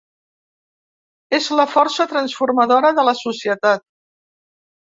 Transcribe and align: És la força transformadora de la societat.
És 1.39 1.49
la 1.59 1.67
força 1.75 2.09
transformadora 2.15 2.93
de 3.01 3.07
la 3.11 3.17
societat. 3.23 3.89